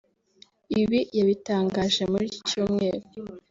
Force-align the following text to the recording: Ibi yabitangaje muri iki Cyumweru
Ibi 0.81 0.99
yabitangaje 1.17 2.01
muri 2.11 2.23
iki 2.29 2.39
Cyumweru 2.47 3.05